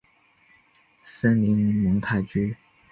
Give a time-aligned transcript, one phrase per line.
[1.03, 2.57] 森林蒙泰居。